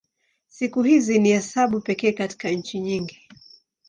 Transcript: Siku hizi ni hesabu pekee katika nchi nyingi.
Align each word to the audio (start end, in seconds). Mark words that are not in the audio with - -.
Siku 0.47 0.83
hizi 0.83 1.19
ni 1.19 1.29
hesabu 1.29 1.81
pekee 1.81 2.11
katika 2.11 2.49
nchi 2.49 2.79
nyingi. 2.79 3.27